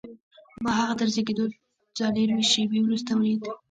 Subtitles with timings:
[0.63, 1.45] ما هغه تر زېږېدو
[1.97, 3.41] څلرویشت شېبې وروسته ولید